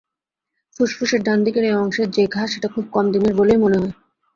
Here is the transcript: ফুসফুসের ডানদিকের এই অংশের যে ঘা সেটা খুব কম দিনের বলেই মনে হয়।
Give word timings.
ফুসফুসের 0.75 1.21
ডানদিকের 1.23 1.63
এই 1.63 1.75
অংশের 1.75 2.07
যে 2.11 2.23
ঘা 2.27 2.43
সেটা 2.47 2.67
খুব 2.67 2.85
কম 2.91 3.05
দিনের 3.11 3.33
বলেই 3.35 3.57
মনে 3.57 3.77
হয়। 3.77 3.93